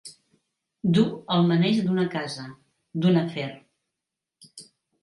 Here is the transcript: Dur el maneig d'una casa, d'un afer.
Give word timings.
Dur 0.97 1.03
el 1.35 1.45
maneig 1.51 1.83
d'una 1.89 2.07
casa, 2.17 2.47
d'un 3.05 3.21
afer. 3.25 3.47